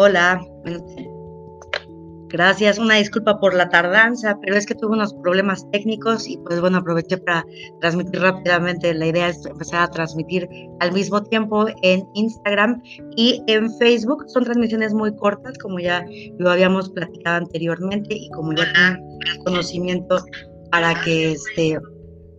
Hola. 0.00 0.40
Gracias, 2.28 2.78
una 2.78 2.94
disculpa 2.94 3.40
por 3.40 3.52
la 3.52 3.68
tardanza, 3.68 4.38
pero 4.40 4.54
es 4.54 4.64
que 4.64 4.76
tuve 4.76 4.92
unos 4.92 5.12
problemas 5.12 5.68
técnicos 5.72 6.28
y 6.28 6.36
pues 6.36 6.60
bueno, 6.60 6.78
aproveché 6.78 7.18
para 7.18 7.44
transmitir 7.80 8.20
rápidamente. 8.20 8.94
La 8.94 9.08
idea 9.08 9.28
es 9.30 9.44
empezar 9.44 9.82
a 9.82 9.88
transmitir 9.88 10.48
al 10.78 10.92
mismo 10.92 11.20
tiempo 11.24 11.66
en 11.82 12.06
Instagram 12.14 12.80
y 13.16 13.42
en 13.48 13.76
Facebook. 13.78 14.22
Son 14.28 14.44
transmisiones 14.44 14.94
muy 14.94 15.16
cortas, 15.16 15.58
como 15.58 15.80
ya 15.80 16.06
lo 16.38 16.48
habíamos 16.52 16.90
platicado 16.90 17.38
anteriormente 17.38 18.14
y 18.14 18.30
como 18.30 18.52
ya 18.52 18.72
tienen 18.72 19.42
conocimiento 19.44 20.24
para 20.70 20.94
que 21.02 21.32
este 21.32 21.76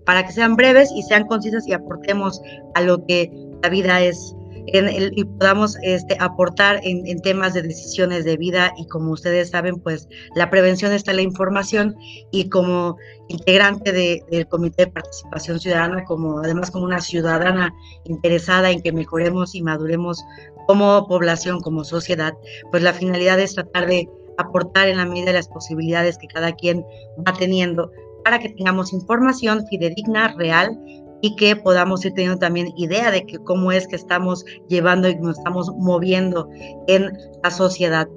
para 0.06 0.26
que 0.26 0.32
sean 0.32 0.56
breves 0.56 0.94
y 0.96 1.02
sean 1.02 1.28
concisas 1.28 1.68
y 1.68 1.74
aportemos 1.74 2.42
a 2.76 2.82
lo 2.84 3.06
que 3.06 3.30
la 3.62 3.68
vida 3.68 4.02
es 4.02 4.34
y 4.68 5.24
podamos 5.24 5.78
este, 5.82 6.18
aportar 6.20 6.80
en, 6.84 7.22
temas 7.22 7.54
de 7.54 7.62
decisiones 7.62 8.26
de 8.26 8.38
vida 8.38 8.74
y 8.78 8.88
como 8.88 9.12
ustedes 9.12 9.50
saben, 9.50 9.80
pues 9.80 10.08
la 10.36 10.50
prevención 10.50 10.92
está 10.92 11.12
en 11.12 11.18
la 11.18 11.24
información 11.24 11.96
y 12.32 12.50
como 12.50 12.98
integrante 13.28 13.92
del 13.92 14.48
Comité 14.48 14.86
de 14.86 14.92
Participación 14.92 15.60
Ciudadana, 15.60 16.04
como 16.06 16.40
además 16.40 16.72
como 16.72 16.86
una 16.86 17.02
ciudadana 17.02 17.74
interesada 18.06 18.72
en 18.72 18.82
que 18.82 18.92
mejoremos 18.92 19.56
y 19.56 19.62
maduremos 19.62 20.24
como 20.68 21.08
población, 21.08 21.62
como 21.62 21.84
sociedad, 21.84 22.34
pues 22.72 22.84
la 22.84 22.94
finalidad 22.94 23.40
es 23.40 23.56
tratar 23.56 23.88
de 23.88 24.08
aportar 24.38 24.88
en 24.88 24.98
la 24.98 25.06
medida 25.06 25.28
de 25.28 25.34
las 25.34 25.50
posibilidades 25.50 26.18
que 26.18 26.28
cada 26.28 26.54
quien 26.54 26.86
va 27.28 27.34
teniendo 27.34 27.92
para 28.24 28.40
que 28.40 28.50
tengamos 28.50 28.94
información 28.94 29.66
fidedigna, 29.68 30.36
real, 30.38 30.78
y 31.22 31.36
que 31.36 31.56
podamos 31.56 32.04
ir 32.06 32.14
teniendo 32.14 32.40
también 32.40 32.74
idea 32.78 33.12
de 33.12 33.26
que 33.26 33.38
cómo 33.40 33.72
es 33.72 33.88
que 33.88 33.96
estamos 33.96 34.46
llevando 34.68 35.10
y 35.10 35.16
nos 35.16 35.38
estamos 35.38 35.72
moviendo 35.78 36.50
en 36.88 37.12
la 37.44 37.52
sociedad 37.52 38.08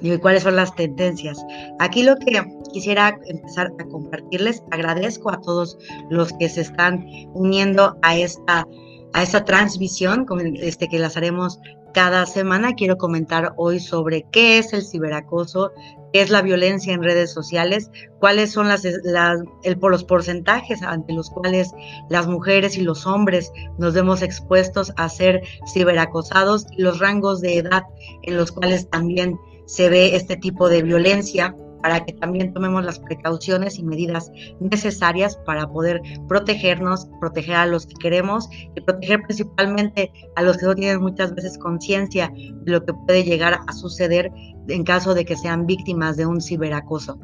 y 0.00 0.16
cuáles 0.18 0.42
son 0.42 0.56
las 0.56 0.74
tendencias. 0.74 1.38
Aquí 1.78 2.02
lo 2.02 2.16
que 2.16 2.42
quisiera 2.72 3.18
empezar 3.26 3.72
a 3.78 3.84
compartirles, 3.84 4.62
agradezco 4.70 5.30
a 5.30 5.40
todos 5.40 5.78
los 6.10 6.32
que 6.34 6.48
se 6.48 6.60
están 6.62 7.06
uniendo 7.32 7.96
a 8.02 8.16
esta 8.16 8.66
a 9.12 9.22
esta 9.22 9.44
transmisión 9.44 10.26
este, 10.56 10.88
que 10.88 10.98
las 10.98 11.16
haremos 11.16 11.58
cada 11.96 12.26
semana. 12.26 12.74
Quiero 12.74 12.98
comentar 12.98 13.54
hoy 13.56 13.80
sobre 13.80 14.26
qué 14.30 14.58
es 14.58 14.74
el 14.74 14.84
ciberacoso, 14.84 15.72
qué 16.12 16.20
es 16.20 16.28
la 16.28 16.42
violencia 16.42 16.92
en 16.92 17.02
redes 17.02 17.32
sociales, 17.32 17.90
cuáles 18.20 18.52
son 18.52 18.68
las, 18.68 18.84
las 19.02 19.40
el, 19.62 19.78
los 19.80 20.04
porcentajes 20.04 20.82
ante 20.82 21.14
los 21.14 21.30
cuales 21.30 21.72
las 22.10 22.26
mujeres 22.26 22.76
y 22.76 22.82
los 22.82 23.06
hombres 23.06 23.50
nos 23.78 23.94
vemos 23.94 24.20
expuestos 24.20 24.92
a 24.98 25.08
ser 25.08 25.40
ciberacosados 25.72 26.66
los 26.76 26.98
rangos 26.98 27.40
de 27.40 27.56
edad 27.56 27.84
en 28.24 28.36
los 28.36 28.52
cuales 28.52 28.90
también 28.90 29.38
se 29.64 29.88
ve 29.88 30.16
este 30.16 30.36
tipo 30.36 30.68
de 30.68 30.82
violencia 30.82 31.56
para 31.86 32.04
que 32.04 32.14
también 32.14 32.52
tomemos 32.52 32.84
las 32.84 32.98
precauciones 32.98 33.78
y 33.78 33.84
medidas 33.84 34.32
necesarias 34.58 35.36
para 35.46 35.68
poder 35.68 36.02
protegernos, 36.26 37.08
proteger 37.20 37.54
a 37.54 37.66
los 37.66 37.86
que 37.86 37.94
queremos 37.94 38.48
y 38.74 38.80
proteger 38.80 39.22
principalmente 39.22 40.10
a 40.34 40.42
los 40.42 40.56
que 40.56 40.66
no 40.66 40.74
tienen 40.74 41.00
muchas 41.00 41.32
veces 41.36 41.56
conciencia 41.56 42.32
de 42.34 42.72
lo 42.72 42.84
que 42.84 42.92
puede 42.92 43.22
llegar 43.22 43.60
a 43.64 43.72
suceder 43.72 44.32
en 44.66 44.82
caso 44.82 45.14
de 45.14 45.24
que 45.24 45.36
sean 45.36 45.64
víctimas 45.64 46.16
de 46.16 46.26
un 46.26 46.40
ciberacoso 46.40 47.20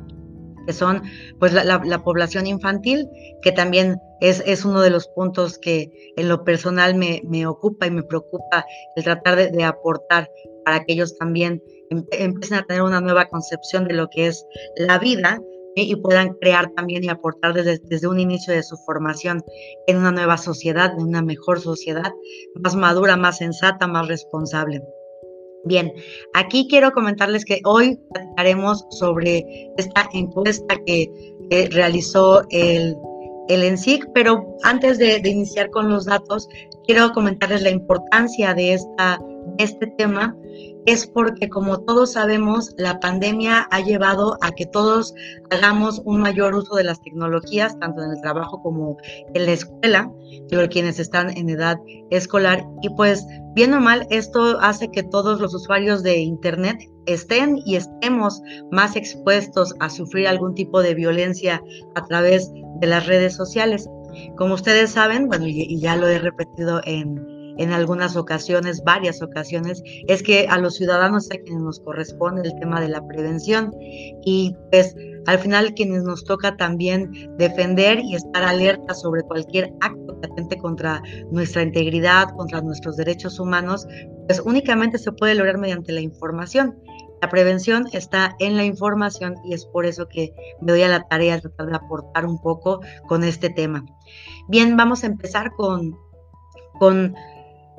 que 0.65 0.73
son 0.73 1.03
pues 1.41 1.53
la, 1.53 2.05
población 2.05 2.47
infantil, 2.47 3.09
que 3.43 3.51
también 3.51 3.99
es, 4.21 4.45
es, 4.47 4.65
uno 4.65 4.81
de 4.81 4.91
los 4.91 5.09
puntos 5.09 5.59
que 5.59 5.91
en 6.17 6.29
lo 6.29 6.45
personal 6.45 6.95
me, 6.95 7.21
me 7.25 7.49
ocupa 7.49 7.89
y 7.89 7.91
me 7.91 8.05
preocupa 8.05 8.65
el 8.95 9.03
tratar 9.03 9.35
de, 9.35 9.51
de 9.51 9.65
aportar 9.65 10.31
para 10.65 10.85
que 10.85 10.93
ellos 10.93 11.19
también 11.19 11.61
empiecen 12.11 12.59
a 12.59 12.65
tener 12.65 12.83
una 12.83 13.01
nueva 13.01 13.29
concepción 13.29 13.87
de 13.87 13.95
lo 13.95 14.09
que 14.09 14.27
es 14.27 14.45
la 14.77 14.99
vida 14.99 15.41
y 15.75 15.97
puedan 15.97 16.35
crear 16.35 16.71
también 16.75 17.05
y 17.05 17.09
aportar 17.09 17.55
desde, 17.55 17.79
desde 17.85 18.09
un 18.09 18.21
inicio 18.21 18.53
de 18.53 18.63
su 18.63 18.77
formación 18.85 19.43
en 19.87 19.99
una 19.99 20.13
nueva 20.13 20.37
sociedad, 20.37 20.93
en 20.99 21.07
una 21.07 21.23
mejor 21.23 21.61
sociedad, 21.61 22.13
más 22.63 22.77
madura, 22.77 23.17
más 23.17 23.39
sensata, 23.39 23.87
más 23.87 24.09
responsable. 24.09 24.83
Bien, 25.65 25.93
aquí 26.35 26.67
quiero 26.69 26.91
comentarles 26.91 27.45
que 27.45 27.61
hoy 27.65 27.99
hablaremos 28.15 28.85
sobre 28.91 29.45
esta 29.77 30.09
encuesta 30.13 30.77
que, 30.85 31.09
realizó 31.71 32.43
el, 32.49 32.97
el 33.49 33.63
ENSIC, 33.63 34.09
pero 34.15 34.57
antes 34.63 34.97
de, 34.97 35.21
de, 35.21 35.29
iniciar 35.29 35.69
con 35.69 35.91
los 35.91 36.07
datos, 36.07 36.49
quiero 36.87 37.13
comentarles 37.13 37.61
la 37.61 37.69
importancia 37.69 38.55
de, 38.55 38.73
esta, 38.73 39.21
de 39.59 39.65
este 39.65 39.87
tema 39.99 40.35
es 40.87 41.07
porque, 41.07 41.49
como 41.49 41.81
todos 41.81 42.13
sabemos, 42.13 42.75
la 42.77 42.99
pandemia 42.99 43.69
ha 43.71 43.81
llevado 43.81 44.37
a 44.41 44.51
que 44.51 44.67
todos 44.67 45.15
hagamos 45.51 46.01
un 46.05 46.21
mayor 46.21 46.55
uso 46.55 46.75
de 46.75 46.85
las 46.85 47.01
tecnologías, 47.03 47.79
tanto 47.79 48.03
en 48.03 48.11
el 48.11 48.21
trabajo 48.21 48.61
como 48.63 48.97
en 49.35 49.47
la 49.47 49.53
escuela, 49.53 50.13
pero 50.49 50.69
quienes 50.69 50.99
están 50.99 51.37
en 51.37 51.51
edad 51.51 51.79
escolar. 52.11 52.65
Y 52.83 52.91
pues, 52.91 53.25
bien 53.55 53.75
o 53.75 53.81
mal, 53.81 54.07
esto 54.11 54.59
hace 54.61 54.91
que 54.91 55.03
todos 55.05 55.41
los 55.41 55.55
usuarios 55.55 56.03
de 56.03 56.19
Internet 56.19 56.79
estén 57.07 57.59
y 57.65 57.77
estemos 57.77 58.43
más 58.71 58.97
expuestos 58.97 59.75
a 59.81 59.89
sufrir 59.89 60.27
algún 60.27 60.55
tipo 60.55 60.83
de 60.83 60.95
violencia 60.95 61.63
a 61.95 62.05
través 62.07 62.51
de 62.81 62.87
las 62.87 63.07
redes 63.07 63.35
sociales. 63.35 63.89
Como 64.37 64.55
ustedes 64.55 64.91
saben, 64.91 65.29
bueno, 65.29 65.47
y 65.47 65.81
ya 65.81 65.97
lo 65.97 66.09
he 66.09 66.19
repetido 66.19 66.81
en 66.85 67.32
en 67.59 67.73
algunas 67.73 68.17
ocasiones, 68.17 68.83
varias 68.85 69.23
ocasiones, 69.23 69.83
es 70.09 70.23
que 70.23 70.47
a 70.49 70.59
los 70.59 70.77
ciudadanos 70.77 71.29
a 71.31 71.39
quienes 71.39 71.63
nos 71.63 71.81
corresponde 71.81 72.43
el 72.49 72.55
tema 72.61 72.81
de 72.81 72.89
la 72.89 73.07
prevención 73.07 73.75
y 74.25 74.57
pues 74.71 74.95
al 75.27 75.39
final 75.39 75.75
quienes 75.75 76.03
nos 76.03 76.25
toca 76.25 76.57
también 76.57 77.11
defender 77.39 78.01
y 78.01 78.15
estar 78.15 78.43
alerta 78.43 78.95
sobre 78.95 79.23
cualquier 79.23 79.73
acto 79.81 80.19
que 80.21 80.27
atente 80.27 80.59
contra 80.59 81.03
nuestra 81.31 81.63
integridad, 81.63 82.31
contra 82.37 82.61
nuestros 82.61 82.97
derechos 82.97 83.39
humanos, 83.39 83.87
pues 84.27 84.41
únicamente 84.45 84.99
se 84.99 85.13
puede 85.13 85.35
lograr 85.35 85.59
mediante 85.59 85.93
la 85.93 86.01
información. 86.01 86.77
La 87.21 87.29
prevención 87.29 87.87
está 87.93 88.35
en 88.41 88.57
la 88.57 88.65
información 88.65 89.37
y 89.45 89.55
es 89.55 89.65
por 89.67 89.87
eso 89.87 90.09
que 90.09 90.35
me 90.61 90.73
doy 90.73 90.83
a 90.83 90.89
la 90.89 91.07
tarea 91.07 91.37
de 91.37 91.43
tratar 91.43 91.69
de 91.69 91.77
aportar 91.77 92.27
un 92.27 92.41
poco 92.41 92.81
con 93.07 93.23
este 93.23 93.49
tema. 93.49 93.85
Bien, 94.49 94.77
vamos 94.77 95.05
a 95.05 95.07
empezar 95.07 95.53
con, 95.53 95.97
con 96.81 97.15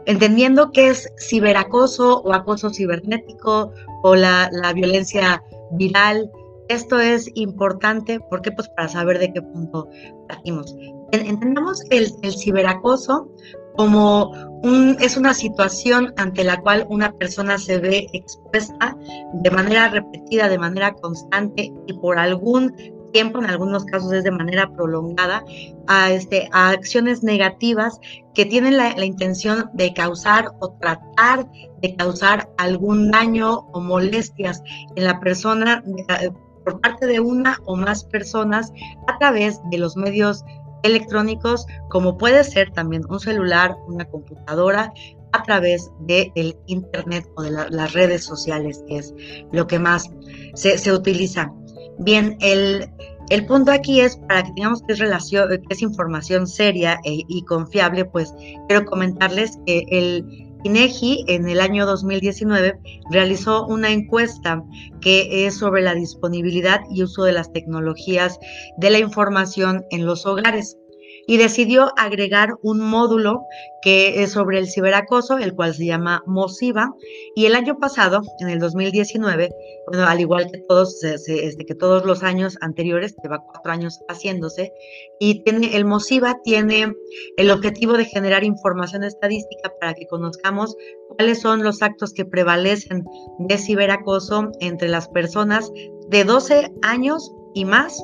entendiendo 0.06 0.72
qué 0.72 0.90
es 0.90 1.10
ciberacoso 1.18 2.22
o 2.22 2.34
acoso 2.34 2.70
cibernético 2.70 3.72
o 4.04 4.16
la, 4.16 4.50
violencia 4.74 5.44
viral. 5.72 6.30
Esto 6.70 7.00
es 7.00 7.30
importante 7.36 8.20
porque 8.30 8.52
pues 8.52 8.70
para 8.70 8.88
saber 8.88 9.20
de 9.20 9.34
qué 9.34 9.42
punto 9.42 9.88
partimos. 10.28 10.76
Entendamos 11.12 11.84
el, 11.90 12.12
el 12.24 12.34
ciberacoso 12.34 13.30
como 13.76 14.32
un, 14.64 14.96
es 15.00 15.18
una 15.18 15.34
situación 15.34 16.14
ante 16.18 16.44
la 16.44 16.62
cual 16.62 16.86
una 16.90 17.12
persona 17.14 17.58
se 17.58 17.80
ve 17.80 18.08
expuesta 18.14 18.96
de 19.34 19.52
manera 19.52 19.90
repetida, 19.90 20.48
de 20.48 20.58
manera 20.58 20.94
constante 20.94 21.74
y 21.88 21.94
por 21.94 22.18
algún 22.18 22.74
tiempo, 23.14 23.40
en 23.40 23.46
algunos 23.46 23.86
casos 23.86 24.12
es 24.12 24.26
de 24.26 24.32
manera 24.32 24.70
prolongada, 24.74 25.46
a, 25.88 26.12
este, 26.12 26.50
a 26.52 26.70
acciones 26.70 27.24
negativas 27.24 28.00
que 28.34 28.46
tienen 28.46 28.76
la, 28.76 29.06
intención 29.06 29.70
de 29.74 29.94
causar 29.94 30.52
o 30.60 30.72
tratar 30.82 31.48
de 31.82 31.96
causar 31.96 32.50
algún 32.58 33.12
daño 33.12 33.60
o 33.72 33.80
molestias 33.80 34.62
en 34.96 35.06
la 35.06 35.20
persona 35.20 35.84
eh, 36.20 36.32
por 36.66 36.82
parte 36.82 37.08
de 37.08 37.20
una 37.20 37.60
o 37.66 37.76
más 37.76 38.04
personas 38.04 38.72
a 39.08 39.18
través 39.20 39.62
de 39.72 39.78
los 39.78 39.96
medios 39.96 40.44
electrónicos, 40.84 41.66
como 41.90 42.18
puede 42.18 42.44
ser 42.44 42.72
también 42.72 43.04
un 43.10 43.20
celular, 43.20 43.78
una 43.88 44.06
computadora, 44.06 44.92
a 45.34 45.44
través 45.44 45.92
del 46.02 46.32
el 46.36 46.56
Internet 46.68 47.28
o 47.36 47.42
de 47.42 47.52
las 47.52 47.94
redes 47.94 48.24
sociales, 48.24 48.84
que 48.88 48.98
es 48.98 49.14
lo 49.52 49.68
que 49.68 49.80
más 49.80 50.10
se, 50.54 50.78
se 50.78 50.94
utiliza. 50.94 51.52
Bien, 52.00 52.38
el, 52.42 52.90
el 53.30 53.46
punto 53.46 53.72
aquí 53.72 54.02
es, 54.02 54.18
para 54.18 54.44
que 54.44 54.52
tengamos 54.54 54.82
que 54.84 54.94
es, 54.94 55.00
relación, 55.00 55.50
que 55.50 55.74
es 55.74 55.82
información 55.82 56.48
seria 56.48 57.00
e, 57.04 57.24
y 57.28 57.44
confiable, 57.46 58.06
pues 58.06 58.34
quiero 58.68 58.86
comentarles 58.86 59.58
que 59.66 59.86
el 59.90 60.26
INEGI 60.64 61.26
en 61.28 61.50
el 61.50 61.60
año 61.60 61.86
2019 61.86 62.80
realizó 63.12 63.66
una 63.66 63.92
encuesta 63.92 64.64
que 65.02 65.46
es 65.46 65.58
sobre 65.58 65.82
la 65.82 65.94
disponibilidad 65.94 66.82
y 66.90 67.04
uso 67.04 67.24
de 67.24 67.34
las 67.34 67.52
tecnologías 67.52 68.40
de 68.78 68.90
la 68.90 69.00
información 69.00 69.84
en 69.92 70.06
los 70.06 70.26
hogares. 70.26 70.78
Y 71.28 71.38
decidió 71.38 71.92
agregar 71.98 72.56
un 72.62 72.80
módulo 72.80 73.46
que 73.82 74.24
es 74.24 74.32
sobre 74.32 74.60
el 74.60 74.70
ciberacoso, 74.70 75.38
el 75.38 75.54
cual 75.54 75.74
se 75.74 75.86
llama 75.86 76.24
MOSIVA. 76.26 76.94
Y 77.36 77.46
el 77.46 77.56
año 77.56 77.78
pasado, 77.78 78.22
en 78.40 78.50
el 78.50 78.60
2019, 78.60 79.50
bueno, 79.88 80.06
al 80.06 80.20
igual 80.20 80.50
que 80.52 80.60
todos, 80.68 81.04
este, 81.04 81.66
que 81.66 81.76
todos 81.76 82.06
los 82.06 82.24
años 82.24 82.58
anteriores, 82.62 83.16
lleva 83.22 83.44
cuatro 83.44 83.72
años 83.72 84.00
haciéndose, 84.08 84.72
y 85.20 85.44
tiene, 85.44 85.76
el 85.76 85.86
MOSIVA 85.86 86.40
tiene 86.44 86.94
el 87.38 87.52
objetivo 87.52 87.94
de 87.94 88.06
generar 88.06 88.44
información 88.44 89.04
estadística 89.04 89.72
para 89.80 89.94
que 89.94 90.08
conozcamos 90.08 90.76
cuáles 91.10 91.42
son 91.42 91.64
los 91.64 91.82
actos 91.82 92.14
que 92.14 92.26
prevalecen 92.26 93.04
de 93.40 93.58
ciberacoso 93.58 94.52
entre 94.60 94.88
las 94.88 95.08
personas 95.10 95.72
de 96.10 96.24
12 96.24 96.72
años 96.84 97.34
y 97.54 97.66
más 97.66 98.02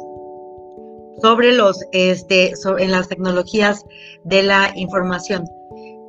sobre 1.21 1.53
los, 1.53 1.79
este, 1.91 2.53
en 2.77 2.91
las 2.91 3.07
tecnologías 3.07 3.85
de 4.23 4.43
la 4.43 4.71
información. 4.75 5.45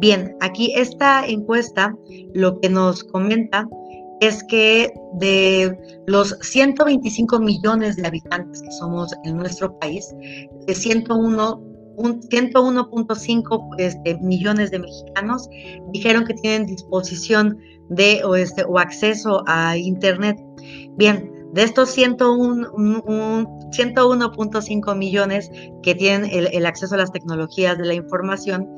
Bien, 0.01 0.37
aquí 0.41 0.73
esta 0.77 1.27
encuesta 1.27 1.95
lo 2.35 2.59
que 2.61 2.71
nos 2.71 3.05
comenta 3.05 3.69
es 4.21 4.45
que 4.45 4.93
de 5.15 5.77
los 6.07 6.37
125 6.41 7.39
millones 7.41 7.97
de 7.97 8.07
habitantes 8.07 8.63
que 8.63 8.73
somos 8.73 9.15
en 9.25 9.37
nuestro 9.37 9.79
país, 9.79 10.15
de 10.67 10.75
101 10.75 11.71
101.5 12.01 13.75
este, 13.79 14.19
millones 14.21 14.71
de 14.71 14.79
mexicanos 14.79 15.49
dijeron 15.93 16.25
que 16.25 16.35
tienen 16.35 16.67
disposición 16.67 17.59
de 17.91 18.23
o, 18.25 18.37
este, 18.37 18.65
o 18.65 18.79
acceso 18.79 19.43
a 19.47 19.77
Internet. 19.77 20.39
Bien, 20.97 21.30
de 21.53 21.63
estos 21.63 21.97
101.5 21.97 24.97
millones 24.97 25.51
que 25.83 25.95
tienen 25.95 26.31
el, 26.31 26.67
acceso 26.67 26.95
a 26.95 26.99
las 26.99 27.13
tecnologías 27.13 27.79
de 27.79 27.87
la 27.87 27.95
información, 27.95 28.69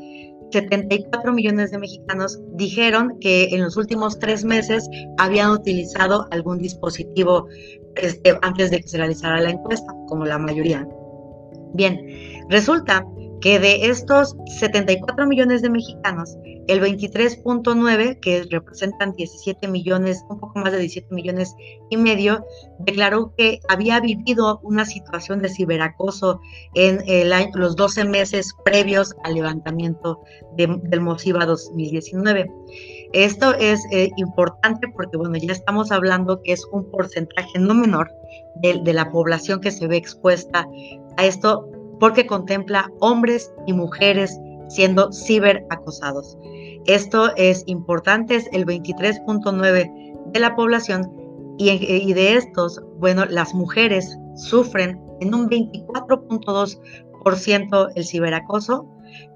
74 0.50 1.32
millones 1.32 1.70
de 1.70 1.78
mexicanos 1.78 2.38
dijeron 2.54 3.18
que 3.20 3.48
en 3.52 3.62
los 3.62 3.76
últimos 3.76 4.18
tres 4.18 4.44
meses 4.44 4.88
habían 5.18 5.50
utilizado 5.50 6.26
algún 6.30 6.58
dispositivo 6.58 7.46
este, 7.96 8.38
antes 8.42 8.70
de 8.70 8.80
que 8.80 8.88
se 8.88 8.98
realizara 8.98 9.40
la 9.40 9.50
encuesta, 9.50 9.92
como 10.08 10.26
la 10.26 10.38
mayoría. 10.38 10.86
Bien, 11.74 12.06
resulta 12.50 13.06
que 13.42 13.58
de 13.58 13.86
estos 13.86 14.36
74 14.60 15.26
millones 15.26 15.62
de 15.62 15.70
mexicanos, 15.70 16.38
el 16.68 16.80
23.9, 16.80 18.20
que 18.20 18.44
representan 18.48 19.12
17 19.14 19.66
millones, 19.66 20.24
un 20.30 20.38
poco 20.38 20.60
más 20.60 20.72
de 20.72 20.78
17 20.78 21.12
millones 21.12 21.54
y 21.90 21.96
medio, 21.96 22.46
declaró 22.78 23.34
que 23.36 23.58
había 23.68 23.98
vivido 23.98 24.60
una 24.62 24.84
situación 24.84 25.42
de 25.42 25.48
ciberacoso 25.48 26.40
en 26.74 27.02
el 27.06 27.32
los 27.54 27.74
12 27.74 28.04
meses 28.04 28.54
previos 28.64 29.14
al 29.24 29.34
levantamiento 29.34 30.20
del 30.56 31.00
MOSIVA 31.00 31.44
2019. 31.44 32.48
Esto 33.12 33.54
es 33.54 33.84
eh, 33.90 34.10
importante 34.16 34.86
porque, 34.94 35.16
bueno, 35.16 35.36
ya 35.36 35.52
estamos 35.52 35.90
hablando 35.90 36.40
que 36.42 36.52
es 36.52 36.64
un 36.70 36.88
porcentaje 36.90 37.58
no 37.58 37.74
menor 37.74 38.12
de 38.62 38.92
la 38.92 39.10
población 39.10 39.60
que 39.60 39.72
se 39.72 39.88
ve 39.88 39.96
expuesta 39.96 40.68
a 41.16 41.26
esto 41.26 41.68
porque 42.02 42.26
contempla 42.26 42.90
hombres 42.98 43.54
y 43.68 43.72
mujeres 43.72 44.36
siendo 44.68 45.12
ciberacosados. 45.12 46.36
Esto 46.86 47.32
es 47.36 47.62
importante, 47.66 48.34
es 48.34 48.48
el 48.50 48.66
23.9 48.66 50.32
de 50.32 50.40
la 50.40 50.56
población 50.56 51.08
y, 51.58 51.70
y, 51.70 52.12
de 52.12 52.34
estos, 52.34 52.82
bueno, 52.98 53.24
las 53.26 53.54
mujeres 53.54 54.18
sufren 54.34 55.00
en 55.20 55.32
un 55.32 55.48
24.2% 55.48 57.92
el 57.94 58.04
ciberacoso 58.04 58.84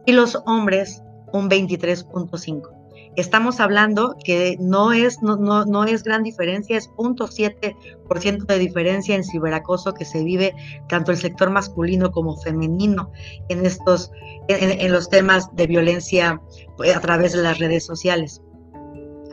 y 0.04 0.10
los 0.10 0.36
hombres 0.46 1.04
un 1.32 1.48
23.5%. 1.48 2.75
Estamos 3.16 3.60
hablando 3.60 4.16
que 4.24 4.56
no 4.60 4.92
es, 4.92 5.22
no, 5.22 5.36
no, 5.36 5.64
no 5.64 5.84
es 5.84 6.02
gran 6.02 6.22
diferencia, 6.22 6.76
es 6.76 6.90
0.7% 6.90 8.46
de 8.46 8.58
diferencia 8.58 9.16
en 9.16 9.24
ciberacoso 9.24 9.94
que 9.94 10.04
se 10.04 10.22
vive 10.22 10.54
tanto 10.88 11.12
el 11.12 11.16
sector 11.16 11.50
masculino 11.50 12.12
como 12.12 12.36
femenino 12.36 13.10
en 13.48 13.64
estos, 13.64 14.12
en, 14.48 14.92
los 14.92 15.08
temas 15.08 15.54
de 15.56 15.66
violencia 15.66 16.40
pues, 16.76 16.94
a 16.94 17.00
través 17.00 17.32
de 17.32 17.42
las 17.42 17.58
redes 17.58 17.84
sociales. 17.84 18.42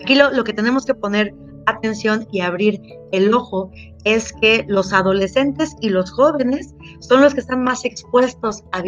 Aquí 0.02 0.16
lo, 0.16 0.32
lo 0.32 0.44
que 0.44 0.54
tenemos 0.54 0.86
que 0.86 0.96
poner 0.96 1.34
atención 1.66 2.28
y 2.32 2.42
abrir 2.42 2.82
el 3.12 3.34
ojo 3.34 3.72
es 4.04 4.34
que 4.34 4.66
los 4.68 4.92
adolescentes 4.92 5.76
y 5.80 5.90
los 5.90 6.12
jóvenes 6.12 6.76
son 7.00 7.22
los 7.22 7.34
que 7.34 7.40
están 7.40 7.64
más 7.64 7.86
expuestos 7.86 8.64
a, 8.72 8.80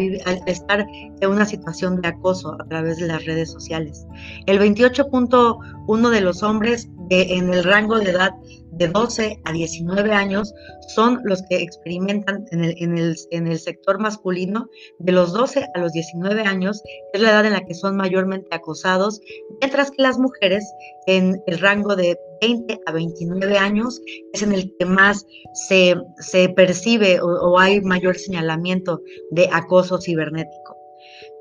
estar 0.46 0.86
en 0.90 1.30
una 1.30 1.46
situación 1.46 2.00
de 2.00 2.08
acoso 2.08 2.56
a 2.60 2.64
través 2.68 2.98
de 2.98 3.06
las 3.06 3.24
redes 3.24 3.50
sociales. 3.50 4.06
El 4.46 4.58
28.1 4.58 6.10
de 6.10 6.20
los 6.20 6.42
hombres 6.42 6.88
en 7.10 7.52
el 7.52 7.64
rango 7.64 7.98
de 7.98 8.10
edad 8.10 8.32
de 8.72 8.88
12 8.88 9.40
a 9.44 9.52
19 9.52 10.12
años 10.12 10.52
son 10.94 11.20
los 11.24 11.42
que 11.48 11.56
experimentan 11.56 12.44
en 12.50 12.64
el, 12.64 12.74
en, 12.78 12.98
el, 12.98 13.16
en 13.30 13.46
el 13.46 13.58
sector 13.58 13.98
masculino, 13.98 14.68
de 14.98 15.12
los 15.12 15.32
12 15.32 15.66
a 15.74 15.78
los 15.78 15.92
19 15.92 16.42
años 16.42 16.82
es 17.12 17.20
la 17.20 17.30
edad 17.30 17.46
en 17.46 17.54
la 17.54 17.64
que 17.64 17.74
son 17.74 17.96
mayormente 17.96 18.48
acosados, 18.54 19.20
mientras 19.60 19.90
que 19.90 20.02
las 20.02 20.18
mujeres 20.18 20.64
en 21.06 21.42
el 21.46 21.58
rango 21.58 21.96
de 21.96 22.18
20 22.42 22.80
a 22.86 22.92
29 22.92 23.56
años 23.56 24.00
es 24.32 24.42
en 24.42 24.52
el 24.52 24.74
que 24.78 24.84
más 24.84 25.26
se, 25.54 25.94
se 26.18 26.50
percibe 26.50 27.20
o, 27.20 27.26
o 27.26 27.58
hay 27.58 27.80
mayor 27.80 28.16
señalamiento 28.16 29.00
de 29.30 29.48
acoso 29.52 29.98
cibernético. 30.00 30.76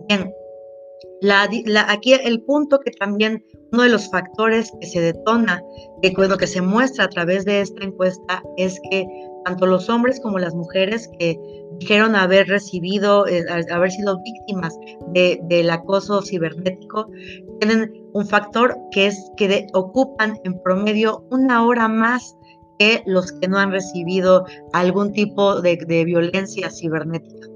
Bien, 0.08 0.32
la, 1.26 1.92
aquí 1.92 2.14
el 2.14 2.42
punto 2.44 2.80
que 2.80 2.92
también 2.92 3.44
uno 3.72 3.84
de 3.84 3.90
los 3.90 4.10
factores 4.10 4.72
que 4.80 4.88
se 4.88 5.02
detona, 5.02 5.62
que, 6.02 6.12
bueno, 6.16 6.38
que 6.38 6.48
se 6.48 6.62
muestra 6.62 7.06
a 7.06 7.10
través 7.10 7.46
de 7.46 7.62
esta 7.62 7.84
encuesta, 7.84 8.44
es 8.58 8.80
que 8.90 9.08
tanto 9.44 9.66
los 9.66 9.90
hombres 9.90 10.20
como 10.22 10.40
las 10.40 10.54
mujeres 10.54 11.10
que 11.20 11.40
dijeron 11.80 12.16
haber 12.16 12.48
recibido, 12.48 13.28
eh, 13.28 13.44
haber 13.72 13.92
sido 13.92 14.20
víctimas 14.24 14.78
de, 15.14 15.40
del 15.44 15.70
acoso 15.70 16.22
cibernético, 16.22 17.08
tienen 17.60 17.92
un 18.14 18.26
factor 18.28 18.78
que 18.92 19.08
es 19.08 19.32
que 19.38 19.68
ocupan 19.74 20.40
en 20.44 20.62
promedio 20.62 21.26
una 21.32 21.66
hora 21.66 21.88
más 21.88 22.36
que 22.80 23.04
los 23.06 23.32
que 23.32 23.48
no 23.48 23.58
han 23.58 23.72
recibido 23.72 24.46
algún 24.74 25.12
tipo 25.14 25.62
de, 25.62 25.78
de 25.88 26.06
violencia 26.06 26.70
cibernética. 26.70 27.48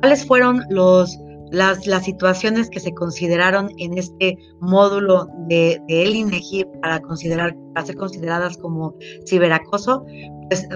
¿Cuáles 0.00 0.26
fueron 0.26 0.62
los 0.70 1.18
las, 1.50 1.86
las 1.86 2.04
situaciones 2.04 2.70
que 2.70 2.80
se 2.80 2.94
consideraron 2.94 3.70
en 3.78 3.98
este 3.98 4.38
módulo 4.60 5.28
de, 5.48 5.80
de 5.88 6.02
el 6.02 6.16
INEGI 6.16 6.66
para, 6.82 7.00
considerar, 7.00 7.56
para 7.74 7.86
ser 7.86 7.96
consideradas 7.96 8.56
como 8.56 8.94
ciberacoso, 9.26 10.04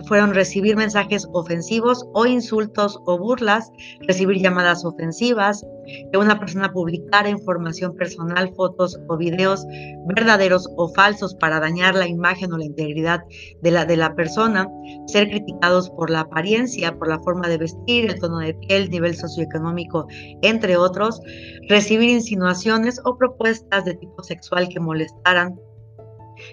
fueron 0.07 0.35
recibir 0.35 0.77
mensajes 0.77 1.29
ofensivos 1.33 2.07
o 2.15 2.27
insultos 2.27 2.99
o 3.07 3.19
burlas, 3.19 3.71
recibir 4.01 4.39
llamadas 4.39 4.85
ofensivas, 4.85 5.65
que 6.13 6.19
una 6.19 6.39
persona 6.39 6.73
publicara 6.73 7.29
información 7.29 7.95
personal, 7.95 8.53
fotos 8.55 8.99
o 9.09 9.17
videos 9.17 9.65
verdaderos 10.07 10.69
o 10.77 10.89
falsos 10.95 11.35
para 11.35 11.61
dañar 11.61 11.95
la 11.95 12.07
imagen 12.07 12.53
o 12.53 12.59
la 12.59 12.65
integridad 12.65 13.25
de 13.63 13.71
la, 13.71 13.85
de 13.85 13.97
la 13.97 14.15
persona, 14.15 14.69
ser 15.07 15.29
criticados 15.29 15.91
por 15.91 16.11
la 16.11 16.21
apariencia, 16.21 16.97
por 16.99 17.09
la 17.09 17.19
forma 17.21 17.49
de 17.49 17.59
vestir, 17.59 18.11
el 18.11 18.21
tono 18.21 18.39
de 18.39 18.55
piel, 18.55 18.91
nivel 18.91 19.17
socioeconómico, 19.17 20.07
entre 20.43 20.77
otros, 20.77 21.21
recibir 21.69 22.11
insinuaciones 22.11 23.01
o 23.05 23.17
propuestas 23.17 23.85
de 23.85 23.95
tipo 23.95 24.23
sexual 24.23 24.69
que 24.69 24.81
molestaran 24.81 25.59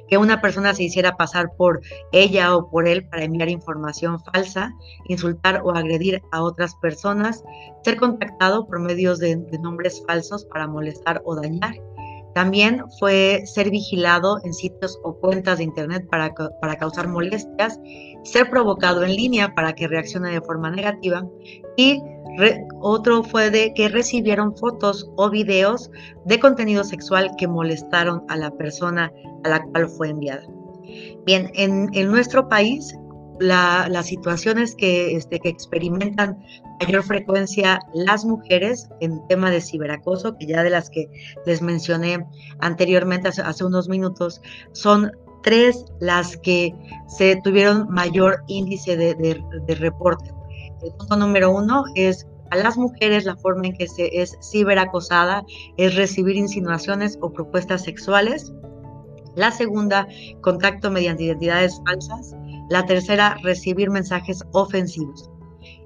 que 0.07 0.17
una 0.17 0.41
persona 0.41 0.73
se 0.73 0.83
hiciera 0.83 1.17
pasar 1.17 1.55
por 1.57 1.81
ella 2.11 2.55
o 2.55 2.69
por 2.69 2.87
él 2.87 3.07
para 3.07 3.23
enviar 3.23 3.49
información 3.49 4.19
falsa, 4.19 4.73
insultar 5.07 5.61
o 5.63 5.71
agredir 5.71 6.21
a 6.31 6.41
otras 6.41 6.75
personas, 6.75 7.43
ser 7.83 7.97
contactado 7.97 8.67
por 8.67 8.79
medios 8.79 9.19
de, 9.19 9.35
nombres 9.61 10.03
falsos 10.05 10.45
para 10.45 10.67
molestar 10.67 11.21
o 11.25 11.35
dañar. 11.35 11.75
También 12.35 12.83
fue 12.99 13.43
ser 13.45 13.71
vigilado 13.71 14.39
en 14.43 14.53
sitios 14.53 14.99
o 15.03 15.15
cuentas 15.15 15.57
de 15.57 15.63
Internet 15.63 16.05
para, 16.11 16.33
para 16.33 16.75
causar 16.75 17.07
molestias, 17.07 17.79
ser 18.25 18.49
provocado 18.49 19.03
en 19.03 19.15
línea 19.15 19.55
para 19.55 19.73
que 19.73 19.87
reaccione 19.87 20.31
de 20.31 20.41
forma 20.41 20.69
negativa 20.69 21.25
y 21.77 22.01
otro 22.81 23.23
fue 23.23 23.49
de 23.49 23.73
que 23.73 23.87
recibieron 23.87 24.53
fotos 24.57 25.09
o 25.15 25.29
videos 25.29 25.89
de 26.25 26.37
contenido 26.37 26.83
sexual 26.83 27.31
que 27.37 27.47
molestaron 27.47 28.23
a 28.27 28.35
la 28.35 28.51
persona 28.51 29.11
a 29.45 29.49
la 29.49 29.63
cual 29.63 29.87
fue 29.87 30.09
enviada. 30.09 30.43
Bien, 31.25 31.49
en, 31.53 31.89
nuestro 32.11 32.49
país, 32.49 32.93
las 33.39 34.07
situaciones 34.07 34.75
que, 34.75 35.15
este, 35.15 35.39
experimentan 35.43 36.37
mayor 36.79 37.03
frecuencia 37.03 37.79
las 37.93 38.25
mujeres 38.25 38.89
en 39.01 39.25
tema 39.27 39.51
de 39.51 39.61
ciberacoso, 39.61 40.37
que 40.37 40.47
ya 40.47 40.63
de 40.63 40.69
las 40.69 40.89
que 40.89 41.07
les 41.45 41.61
mencioné 41.61 42.25
anteriormente 42.59 43.27
hace, 43.27 43.63
unos 43.63 43.89
minutos, 43.89 44.41
son 44.73 45.11
tres 45.43 45.85
las 45.99 46.37
que 46.37 46.73
se 47.07 47.39
tuvieron 47.43 47.87
mayor 47.89 48.43
índice 48.47 48.97
de, 48.97 49.15
de 49.15 49.75
reporte. 49.75 50.31
El 50.81 50.91
punto 50.93 51.17
número 51.17 51.51
uno 51.51 51.83
es 51.95 52.27
a 52.51 52.57
las 52.57 52.77
mujeres 52.77 53.25
la 53.25 53.35
forma 53.35 53.67
en 53.67 53.73
que 53.73 53.87
se 53.87 54.21
es 54.21 54.37
ciberacosada 54.41 55.43
es 55.77 55.95
recibir 55.95 56.35
insinuaciones 56.35 57.17
o 57.21 57.31
propuestas 57.31 57.83
sexuales. 57.83 58.53
La 59.35 59.51
segunda, 59.51 60.07
contacto 60.41 60.91
mediante 60.91 61.23
identidades 61.23 61.81
falsas. 61.85 62.35
La 62.69 62.85
tercera, 62.85 63.37
recibir 63.43 63.89
mensajes 63.89 64.43
ofensivos. 64.53 65.29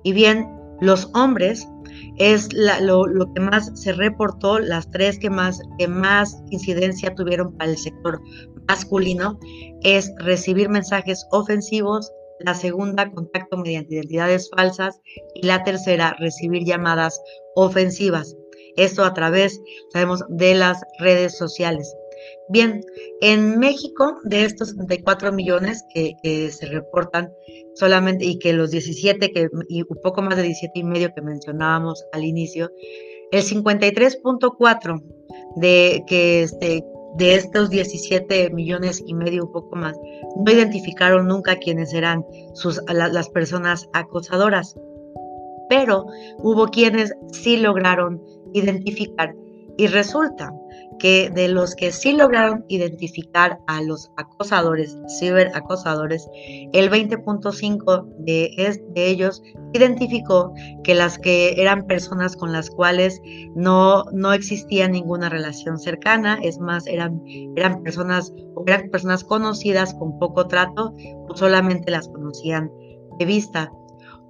Y 0.03 0.13
bien, 0.13 0.47
los 0.81 1.09
hombres 1.13 1.67
es 2.17 2.49
lo, 2.53 3.05
que 3.33 3.41
más 3.41 3.71
se 3.75 3.93
reportó, 3.93 4.59
las 4.59 4.89
tres 4.91 5.19
que 5.19 5.29
más, 5.29 5.61
que 5.77 5.87
más 5.87 6.41
incidencia 6.49 7.15
tuvieron 7.15 7.55
para 7.57 7.71
el 7.71 7.77
sector 7.77 8.21
masculino, 8.67 9.39
es 9.83 10.11
recibir 10.19 10.69
mensajes 10.69 11.25
ofensivos, 11.31 12.11
la 12.39 12.53
segunda, 12.53 13.11
contacto 13.11 13.57
mediante 13.57 13.95
identidades 13.95 14.49
falsas 14.55 15.01
y 15.35 15.45
la 15.45 15.63
tercera, 15.63 16.15
recibir 16.19 16.63
llamadas 16.63 17.21
ofensivas. 17.55 18.35
Esto 18.77 19.03
a 19.03 19.13
través, 19.13 19.59
sabemos, 19.91 20.23
de 20.29 20.55
las 20.55 20.81
redes 20.99 21.37
sociales. 21.37 21.93
Bien, 22.49 22.81
en 23.21 23.59
México, 23.59 24.17
de 24.23 24.45
estos 24.45 24.69
74 24.69 25.31
millones 25.31 25.83
que, 25.93 26.15
se 26.51 26.65
reportan 26.65 27.31
solamente 27.75 28.25
y 28.25 28.39
que 28.39 28.53
los 28.53 28.71
17 28.71 29.31
que, 29.31 29.47
y 29.67 29.81
un 29.81 29.97
poco 30.01 30.21
más 30.21 30.35
de 30.35 30.43
17 30.43 30.79
y 30.79 30.83
medio 30.83 31.13
que 31.13 31.21
mencionábamos 31.21 32.05
al 32.11 32.23
inicio, 32.23 32.71
el 33.31 33.43
53.4 33.43 35.03
de 35.55 36.03
que 36.07 36.43
este 36.43 36.83
de 37.15 37.35
estos 37.35 37.69
17 37.69 38.51
millones 38.51 39.03
y 39.05 39.13
medio, 39.13 39.45
un 39.45 39.51
poco 39.51 39.75
más, 39.75 39.97
no 40.37 40.51
identificaron 40.51 41.27
nunca 41.27 41.57
quiénes 41.57 41.93
eran 41.93 42.23
sus, 42.53 42.81
las 42.87 43.29
personas 43.29 43.89
acosadoras, 43.93 44.75
pero 45.69 46.05
hubo 46.39 46.67
quienes 46.67 47.13
sí 47.31 47.57
lograron 47.57 48.21
identificar 48.53 49.35
y 49.77 49.87
resulta 49.87 50.53
que 50.99 51.29
de 51.29 51.47
los 51.47 51.75
que 51.75 51.91
sí 51.91 52.13
lograron 52.13 52.65
identificar 52.67 53.59
a 53.67 53.81
los 53.81 54.11
acosadores, 54.17 54.97
ciberacosadores, 55.19 56.27
el 56.73 56.91
20.5 56.91 58.05
de, 58.19 58.79
de 58.93 59.07
ellos 59.07 59.41
identificó 59.73 60.53
que 60.83 60.93
las 60.93 61.17
que 61.17 61.59
eran 61.61 61.87
personas 61.87 62.35
con 62.35 62.51
las 62.51 62.69
cuales 62.69 63.19
no, 63.55 64.03
no 64.11 64.33
existía 64.33 64.87
ninguna 64.87 65.29
relación 65.29 65.79
cercana, 65.79 66.37
es 66.43 66.59
más, 66.59 66.85
eran, 66.87 67.23
eran, 67.55 67.81
personas, 67.83 68.33
eran 68.67 68.89
personas 68.89 69.23
conocidas 69.23 69.93
con 69.95 70.19
poco 70.19 70.47
trato 70.47 70.93
o 71.27 71.35
solamente 71.35 71.91
las 71.91 72.09
conocían 72.09 72.69
de 73.17 73.25
vista. 73.25 73.71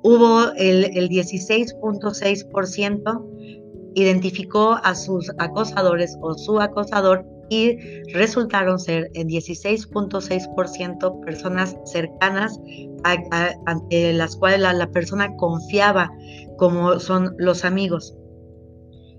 Hubo 0.01 0.53
el, 0.55 0.97
el 0.97 1.09
16.6% 1.09 3.58
identificó 3.95 4.79
a 4.83 4.95
sus 4.95 5.31
acosadores 5.37 6.17
o 6.21 6.33
su 6.35 6.59
acosador 6.59 7.25
y 7.49 7.77
resultaron 8.13 8.79
ser 8.79 9.09
en 9.15 9.27
16.6% 9.27 11.25
personas 11.25 11.75
cercanas 11.85 12.59
ante 13.03 14.13
las 14.13 14.35
cuales 14.35 14.59
la, 14.59 14.87
persona 14.91 15.35
confiaba 15.35 16.11
como 16.57 16.99
son 16.99 17.35
los 17.37 17.65
amigos. 17.65 18.15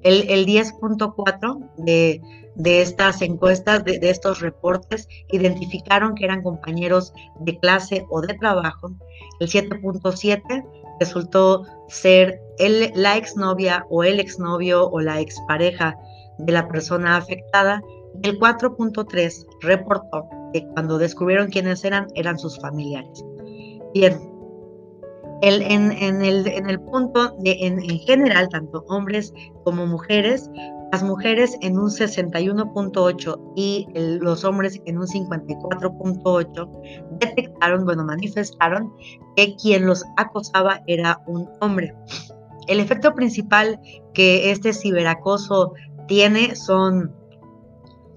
El, 0.03 0.31
el 0.31 0.47
10.4 0.47 1.71
de, 1.79 2.21
de, 2.55 2.83
estas 2.83 3.23
encuestas, 3.23 3.85
de, 3.85 3.99
estos 4.03 4.41
reportes, 4.41 5.09
identificaron 5.31 6.15
que 6.15 6.25
eran 6.25 6.43
compañeros 6.43 7.13
de 7.41 7.59
clase 7.59 8.07
o 8.11 8.21
de 8.21 8.35
trabajo. 8.35 8.91
El 9.41 9.49
7.7 9.49 10.65
resultó 10.99 11.65
ser 11.89 12.41
el, 12.59 12.93
la 12.95 13.17
exnovia 13.17 13.87
o 13.91 14.05
el 14.05 14.21
exnovio 14.21 14.89
o 14.89 15.01
la 15.01 15.21
expareja 15.21 15.99
de 16.39 16.53
la 16.53 16.69
persona 16.69 17.17
afectada. 17.17 17.83
El 18.23 18.39
4.3 18.39 19.47
reportó 19.61 20.29
que 20.53 20.67
cuando 20.69 20.99
descubrieron 20.99 21.49
quiénes 21.49 21.85
eran, 21.85 22.09
eran 22.15 22.39
sus 22.39 22.59
familiares. 22.61 23.25
Bien, 23.95 24.21
el, 25.43 25.63
en, 25.63 25.93
en, 25.93 26.23
el, 26.23 26.47
en, 26.47 26.69
el, 26.69 26.81
punto 26.81 27.35
en, 27.45 27.79
en, 27.79 27.99
general, 28.01 28.49
tanto 28.51 28.85
hombres 28.89 29.33
como 29.65 29.87
mujeres, 29.87 30.51
las 30.93 31.03
mujeres 31.03 31.57
en 31.61 31.79
un 31.79 31.89
61.8 31.89 33.53
y 33.55 33.87
los 33.95 34.45
hombres 34.45 34.81
en 34.87 34.99
un 34.99 35.07
54.8 35.07 37.19
detectaron, 37.21 37.85
bueno, 37.85 38.05
manifestaron 38.05 38.93
que 39.37 39.55
quien 39.57 39.87
los 39.87 40.05
acosaba 40.17 40.83
era 40.87 41.21
un 41.27 41.49
hombre. 41.61 41.95
El 42.67 42.81
efecto 42.81 43.15
principal 43.15 43.81
que 44.15 44.51
este 44.51 44.73
ciberacoso 44.73 45.75
tiene 46.09 46.57
son, 46.57 47.15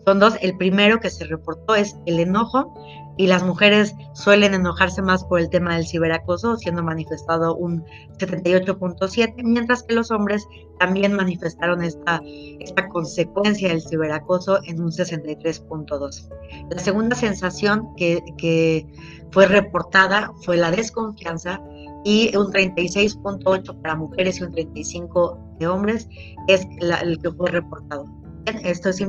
son 0.06 0.20
dos. 0.20 0.36
El 0.42 0.58
primero 0.58 1.00
que 1.00 1.10
se 1.10 1.26
reportó 1.26 1.76
es 1.76 1.96
el 2.06 2.20
enojo 2.20 2.74
y 3.18 3.28
las 3.28 3.44
mujeres 3.44 3.96
suelen 4.14 4.54
enojarse 4.54 5.02
más 5.02 5.24
por 5.24 5.40
el 5.40 5.50
tema 5.50 5.76
del 5.76 5.86
ciberacoso, 5.86 6.58
siendo 6.58 6.84
manifestado 6.84 7.56
un 7.56 7.84
78.7, 8.18 9.44
mientras 9.44 9.84
que 9.84 9.94
los 9.94 10.12
hombres 10.12 10.48
también 10.80 11.14
manifestaron 11.14 11.84
esta, 11.84 12.22
esta 12.60 12.88
consecuencia 12.90 13.70
del 13.70 13.82
ciberacoso 13.82 14.60
en 14.66 14.82
un 14.82 14.92
63.2. 14.92 16.30
La 16.72 16.80
segunda 16.80 17.16
sensación 17.16 17.96
que, 17.96 18.24
que 18.38 18.88
fue 19.32 19.48
reportada 19.48 20.32
fue 20.44 20.58
la 20.58 20.72
desconfianza 20.72 21.62
y 22.04 22.36
un 22.36 22.52
36.8 22.52 23.82
para 23.82 23.96
mujeres 23.96 24.40
y 24.40 24.44
un 24.44 24.52
35 24.52 25.56
de 25.60 25.68
hombres 25.68 26.10
es 26.48 26.68
el 27.02 27.20
que 27.20 27.32
fue 27.32 27.50
reportado. 27.52 28.06
Esto 28.46 28.90
es 28.90 29.02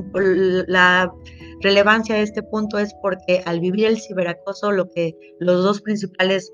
la 0.69 1.13
relevancia 1.64 2.14
de 2.14 2.23
este 2.23 2.42
punto 2.42 2.78
es 2.78 2.94
porque 3.02 3.42
al 3.47 3.59
vivir 3.59 3.87
el 3.87 4.00
ciberacoso, 4.00 4.71
lo 4.71 4.90
que 4.90 5.16
los 5.40 5.64
dos 5.64 5.80
principales 5.80 6.52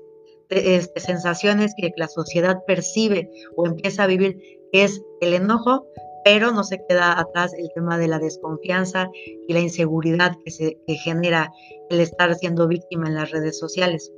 este, 0.49 0.99
sensaciones 0.99 1.73
que 1.77 1.91
la 1.97 2.07
sociedad 2.07 2.63
percibe 2.65 3.29
o 3.55 3.67
empieza 3.67 4.03
a 4.03 4.07
vivir 4.07 4.37
es 4.71 5.01
el 5.19 5.33
enojo, 5.33 5.85
pero 6.23 6.51
no 6.51 6.63
se 6.63 6.81
queda 6.87 7.19
atrás 7.19 7.53
el 7.53 7.69
tema 7.75 7.97
de 7.97 8.07
la 8.07 8.19
desconfianza 8.19 9.09
y 9.47 9.53
la 9.53 9.59
inseguridad 9.59 10.31
que, 10.43 10.51
se, 10.51 10.77
que 10.87 10.95
genera 10.95 11.51
el 11.89 11.99
estar 11.99 12.33
siendo 12.35 12.67
víctima 12.67 13.07
en 13.07 13.15
las 13.15 13.31
redes 13.31 13.59
sociales. 13.59 14.11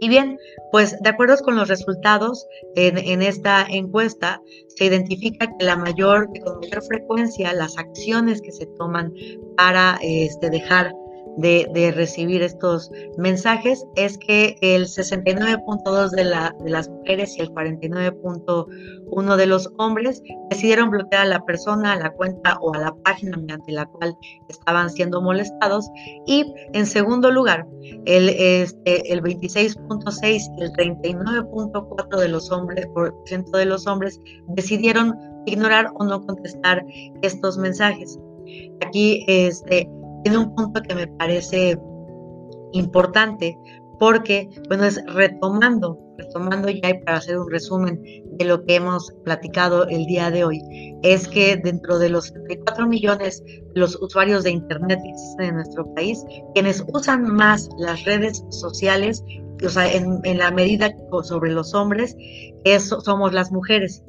Y 0.00 0.08
bien, 0.08 0.38
pues 0.72 0.96
de 1.00 1.08
acuerdo 1.08 1.36
con 1.38 1.56
los 1.56 1.68
resultados 1.68 2.46
en, 2.74 3.22
esta 3.22 3.66
encuesta, 3.68 4.42
se 4.68 4.84
identifica 4.84 5.46
que 5.46 5.64
la 5.64 5.76
mayor, 5.76 6.28
con 6.44 6.60
mayor 6.60 6.82
frecuencia 6.82 7.52
las 7.54 7.78
acciones 7.78 8.42
que 8.42 8.52
se 8.52 8.66
toman 8.78 9.12
para 9.56 9.98
este, 10.02 10.50
dejar 10.50 10.92
de, 11.36 11.92
recibir 11.94 12.42
estos 12.42 12.90
mensajes 13.18 13.86
es 13.96 14.18
que 14.18 14.56
el 14.60 14.86
69.2 14.86 16.10
de, 16.10 16.24
de 16.64 16.70
las 16.70 16.88
mujeres 16.88 17.36
y 17.36 17.42
el 17.42 17.50
49.1 17.50 19.36
de 19.36 19.46
los 19.46 19.70
hombres 19.78 20.22
decidieron 20.50 20.90
bloquear 20.90 21.22
a 21.22 21.28
la 21.28 21.44
persona, 21.44 21.92
a 21.92 21.96
la 21.96 22.10
cuenta 22.10 22.58
o 22.60 22.74
a 22.74 22.78
la 22.78 22.94
página 23.04 23.36
mediante 23.36 23.72
la 23.72 23.86
cual 23.86 24.16
estaban 24.48 24.90
siendo 24.90 25.20
molestados. 25.20 25.88
Y 26.26 26.52
en 26.72 26.86
segundo 26.86 27.30
lugar, 27.30 27.66
el, 28.06 28.28
este, 28.30 29.12
el 29.12 29.22
26.6 29.22 30.54
y 30.58 30.62
el 30.62 30.72
39.4 30.72 32.18
de 32.18 32.28
los 32.28 32.50
hombres, 32.50 32.86
por 32.88 33.14
ciento 33.26 33.58
de 33.58 33.66
los 33.66 33.86
hombres 33.86 34.20
decidieron 34.48 35.14
ignorar 35.46 35.90
o 35.94 36.04
no 36.04 36.24
contestar 36.26 36.84
estos 37.22 37.58
mensajes. 37.58 38.18
Aquí 38.80 39.24
este, 39.28 39.88
tiene 40.26 40.38
un 40.38 40.56
punto 40.56 40.82
que 40.82 40.92
me 40.92 41.06
parece 41.06 41.78
importante 42.72 43.56
porque, 44.00 44.48
bueno, 44.66 44.82
es 44.82 45.00
retomando, 45.06 46.00
retomando 46.18 46.68
ya 46.68 46.98
para 47.04 47.18
hacer 47.18 47.38
un 47.38 47.48
resumen 47.48 48.02
de 48.32 48.44
lo 48.44 48.64
que 48.64 48.74
hemos 48.74 49.14
platicado 49.24 49.86
el 49.86 50.04
día 50.06 50.32
de 50.32 50.44
hoy, 50.44 50.60
es 51.04 51.28
que 51.28 51.56
dentro 51.56 52.00
de 52.00 52.08
los 52.08 52.32
34 52.32 52.88
millones 52.88 53.40
de 53.44 53.62
los 53.76 53.94
usuarios 54.02 54.42
de 54.42 54.50
Internet 54.50 54.98
que 55.00 55.10
existen 55.10 55.46
en 55.46 55.54
nuestro 55.54 55.94
país, 55.94 56.24
quienes 56.54 56.84
usan 56.92 57.22
más 57.32 57.68
las 57.78 58.04
redes 58.04 58.44
sociales, 58.48 59.22
o 59.64 59.68
sea, 59.68 59.92
en, 59.92 60.18
en 60.24 60.38
la 60.38 60.50
medida 60.50 60.92
sobre 61.22 61.52
los 61.52 61.72
hombres, 61.72 62.16
eso 62.64 63.00
somos 63.00 63.32
las 63.32 63.52
mujeres. 63.52 64.02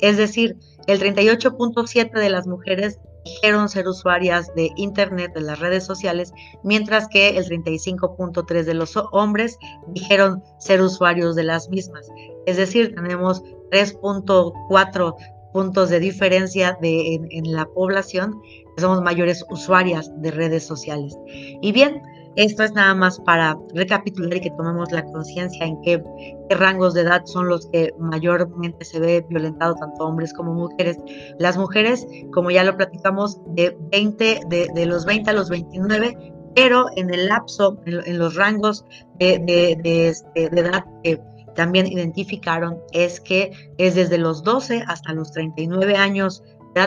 Es 0.00 0.18
decir, 0.18 0.56
el 0.86 1.00
38.7 1.00 2.12
de 2.12 2.30
las 2.30 2.46
mujeres 2.46 3.00
dijeron 3.24 3.68
ser 3.68 3.88
usuarias 3.88 4.54
de 4.54 4.70
Internet, 4.76 5.32
de 5.34 5.40
las 5.40 5.58
redes 5.58 5.84
sociales, 5.84 6.32
mientras 6.62 7.08
que 7.08 7.30
el 7.36 7.46
35.3 7.46 8.64
de 8.64 8.74
los 8.74 8.94
hombres 9.12 9.58
dijeron 9.88 10.42
ser 10.58 10.80
usuarios 10.80 11.34
de 11.34 11.44
las 11.44 11.68
mismas. 11.68 12.06
Es 12.46 12.56
decir, 12.56 12.94
tenemos 12.94 13.42
3.4 13.70 15.14
puntos 15.52 15.88
de 15.88 16.00
diferencia 16.00 16.76
de, 16.82 17.14
en, 17.30 17.52
la 17.52 17.64
población 17.66 18.42
que 18.74 18.82
somos 18.82 19.00
mayores 19.02 19.44
usuarias 19.50 20.10
de 20.16 20.32
redes 20.32 20.66
sociales. 20.66 21.16
Y 21.26 21.70
bien, 21.70 22.02
Esto 22.36 22.64
es 22.64 22.72
nada 22.72 22.94
más 22.94 23.20
para 23.20 23.56
recapitular 23.74 24.36
y 24.36 24.40
que 24.40 24.50
tomemos 24.50 24.90
la 24.90 25.04
conciencia 25.04 25.66
en 25.66 25.80
qué, 25.82 26.02
rangos 26.50 26.94
de 26.94 27.02
edad 27.02 27.22
son 27.26 27.48
los 27.48 27.66
que 27.68 27.94
mayormente 27.98 28.84
se 28.84 28.98
ve 28.98 29.24
violentado 29.28 29.74
tanto 29.76 30.04
hombres 30.04 30.32
como 30.32 30.52
mujeres. 30.52 30.98
Las 31.38 31.56
mujeres, 31.56 32.06
como 32.32 32.50
ya 32.50 32.64
lo 32.64 32.76
platicamos, 32.76 33.40
de 33.54 33.76
20, 33.92 34.40
de, 34.48 34.86
los 34.86 35.04
20 35.06 35.30
a 35.30 35.32
los 35.32 35.48
29, 35.48 36.34
pero 36.54 36.86
en 36.96 37.12
el 37.14 37.28
lapso, 37.28 37.78
en, 37.86 38.18
los 38.18 38.34
rangos 38.34 38.84
de, 39.18 39.38
de, 39.38 40.08
este, 40.08 40.50
de 40.50 40.60
edad 40.60 40.84
que 41.02 41.20
también 41.54 41.86
identificaron 41.86 42.78
es 42.92 43.20
que 43.20 43.52
es 43.78 43.94
desde 43.94 44.18
los 44.18 44.42
12 44.42 44.84
hasta 44.86 45.12
los 45.12 45.30
39 45.32 45.96
años 45.96 46.42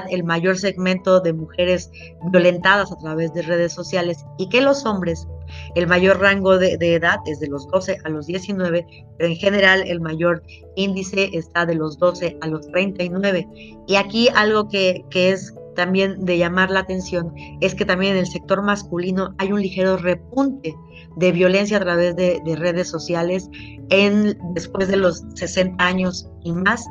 el 0.10 0.24
mayor 0.24 0.58
segmento 0.58 1.20
de 1.20 1.34
mujeres 1.34 1.91
violentadas 2.32 2.91
a 2.91 2.98
través 2.98 3.34
de 3.34 3.41
redes 3.41 3.74
sociales 3.74 4.25
y 4.38 4.50
que 4.50 4.62
los 4.62 4.86
hombres, 4.86 5.27
el 5.75 5.88
mayor 5.88 6.20
rango 6.20 6.58
de, 6.58 6.74
edad 6.74 7.20
es 7.25 7.39
de 7.39 7.48
los 7.48 7.67
12 7.67 7.98
a 8.03 8.10
los 8.10 8.27
19, 8.27 8.86
pero 9.17 9.29
en 9.29 9.36
general 9.36 9.84
el 9.88 10.01
mayor 10.01 10.44
índice 10.75 11.29
está 11.34 11.65
de 11.65 11.75
los 11.75 11.98
12 11.98 12.38
a 12.41 12.48
los 12.48 12.67
39. 12.72 13.48
Y 13.88 13.96
aquí 13.96 14.29
algo 14.36 14.67
que, 14.67 15.06
que 15.10 15.32
es 15.32 15.53
también 15.75 16.25
de 16.25 16.38
llamar 16.38 16.72
la 16.72 16.82
atención 16.82 17.34
es 17.62 17.75
que 17.75 17.86
también 17.86 18.13
en 18.13 18.20
el 18.20 18.27
sector 18.27 18.63
masculino 18.63 19.36
hay 19.38 19.51
un 19.51 19.62
ligero 19.62 19.96
repunte 19.96 20.75
de 21.15 21.32
violencia 21.32 21.77
a 21.77 21.82
través 21.82 22.15
de, 22.15 22.41
de, 22.44 22.56
redes 22.56 22.89
sociales 22.89 23.50
en 23.89 24.38
después 24.53 24.88
de 24.88 24.98
los 24.98 25.24
60 25.36 25.84
años 25.84 26.29
y 26.44 26.51
más, 26.51 26.86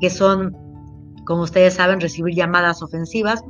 que 0.00 0.10
son 0.10 0.56
como 1.32 1.44
ustedes 1.44 1.72
saben, 1.72 1.98
recibir 1.98 2.34
llamadas 2.34 2.82
ofensivas, 2.82 3.42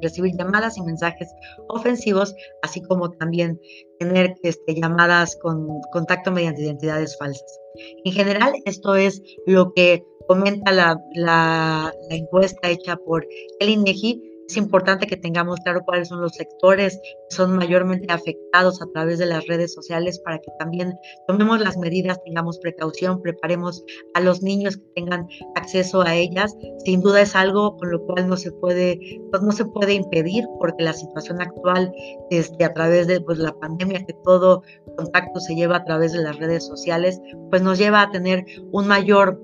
recibir 0.00 0.32
llamadas 0.36 0.76
y 0.76 0.82
mensajes 0.82 1.28
ofensivos, 1.68 2.34
así 2.62 2.82
como 2.82 3.12
también 3.12 3.60
tener 4.00 4.34
este, 4.42 4.74
llamadas 4.74 5.38
con 5.40 5.68
contacto 5.92 6.32
mediante 6.32 6.62
identidades 6.62 7.16
falsas. 7.16 7.60
En 8.04 8.12
general, 8.12 8.54
esto 8.64 8.96
es 8.96 9.22
lo 9.46 9.72
que 9.72 10.02
comenta 10.26 10.72
la, 10.72 11.00
la 11.14 11.92
encuesta 12.10 12.68
hecha 12.68 12.96
por 12.96 13.24
el 13.60 13.68
INEGI 13.68 14.31
es 14.52 14.58
importante 14.58 15.06
que 15.06 15.16
tengamos 15.16 15.58
claro 15.60 15.80
cuáles 15.82 16.08
son 16.08 16.20
los 16.20 16.32
sectores 16.32 17.00
que 17.02 17.34
son 17.34 17.56
mayormente 17.56 18.12
afectados 18.12 18.82
a 18.82 18.86
través 18.92 19.18
de 19.18 19.24
las 19.24 19.46
redes 19.46 19.72
sociales 19.72 20.18
para 20.18 20.38
que 20.38 20.50
también 20.58 20.94
tomemos 21.26 21.58
las 21.58 21.78
medidas, 21.78 22.22
tengamos 22.22 22.58
precaución, 22.58 23.22
preparemos 23.22 23.82
a 24.12 24.20
los 24.20 24.42
niños 24.42 24.76
que 24.76 24.84
tengan 24.94 25.26
acceso 25.54 26.02
a 26.02 26.14
ellas. 26.14 26.54
Sin 26.84 27.00
duda 27.00 27.22
es 27.22 27.34
algo 27.34 27.78
con 27.78 27.92
lo 27.92 28.04
cual 28.04 28.28
no 28.28 28.36
se 28.36 28.52
puede, 28.52 29.00
pues 29.30 29.42
no 29.42 29.52
se 29.52 29.64
puede 29.64 29.94
impedir 29.94 30.44
porque 30.60 30.84
la 30.84 30.92
situación 30.92 31.40
actual, 31.40 31.90
este, 32.28 32.64
a 32.64 32.74
través 32.74 33.06
de 33.06 33.22
pues, 33.22 33.38
la 33.38 33.54
pandemia, 33.54 34.04
que 34.04 34.14
todo 34.22 34.62
contacto 34.98 35.40
se 35.40 35.54
lleva 35.54 35.76
a 35.76 35.84
través 35.84 36.12
de 36.12 36.22
las 36.22 36.36
redes 36.36 36.66
sociales, 36.66 37.18
pues 37.48 37.62
nos 37.62 37.78
lleva 37.78 38.02
a 38.02 38.10
tener 38.10 38.44
un 38.70 38.86
mayor 38.86 39.40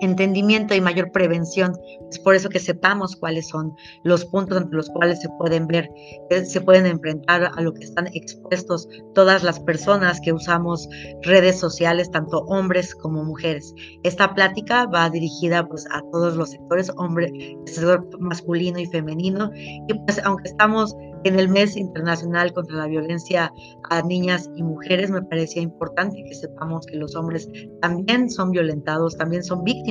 entendimiento 0.00 0.74
y 0.74 0.80
mayor 0.80 1.10
prevención. 1.12 1.72
Es 2.10 2.18
por 2.18 2.34
eso 2.34 2.48
que 2.48 2.58
sepamos 2.58 3.16
cuáles 3.16 3.48
son 3.48 3.74
los 4.04 4.24
puntos 4.26 4.58
entre 4.58 4.76
los 4.76 4.88
cuales 4.90 5.20
se 5.20 5.28
pueden 5.38 5.66
ver, 5.66 5.88
eh, 6.30 6.44
se 6.44 6.60
pueden 6.60 6.86
enfrentar 6.86 7.50
a 7.54 7.60
lo 7.60 7.72
que 7.72 7.84
están 7.84 8.06
expuestos 8.08 8.88
todas 9.14 9.42
las 9.42 9.60
personas 9.60 10.20
que 10.20 10.32
usamos 10.32 10.88
redes 11.22 11.58
sociales, 11.58 12.10
tanto 12.10 12.38
hombres 12.46 12.94
como 12.94 13.24
mujeres. 13.24 13.74
Esta 14.02 14.34
plática 14.34 14.86
va 14.86 15.10
dirigida 15.10 15.66
pues 15.66 15.86
a 15.90 16.02
todos 16.12 16.36
los 16.36 16.50
sectores, 16.50 16.90
hombre, 16.96 17.30
sector 17.66 18.06
masculino 18.20 18.78
y 18.78 18.86
femenino, 18.86 19.50
y 19.54 19.94
pues 20.06 20.20
aunque 20.24 20.48
estamos 20.48 20.94
en 21.24 21.38
el 21.40 21.48
mes 21.48 21.76
internacional 21.76 22.52
contra 22.52 22.76
la 22.76 22.86
violencia 22.86 23.52
a 23.90 24.02
niñas 24.02 24.48
y 24.54 24.62
mujeres, 24.62 25.10
me 25.10 25.22
parecía 25.22 25.62
importante 25.62 26.22
que 26.22 26.34
sepamos 26.34 26.86
que 26.86 26.96
los 26.96 27.16
hombres 27.16 27.48
también 27.80 28.30
son 28.30 28.52
violentados, 28.52 29.16
también 29.16 29.42
son 29.42 29.64
víctimas 29.64 29.85